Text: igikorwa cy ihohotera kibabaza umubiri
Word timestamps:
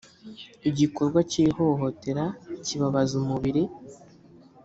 igikorwa 0.69 1.19
cy 1.29 1.37
ihohotera 1.45 2.25
kibabaza 2.65 3.13
umubiri 3.21 3.63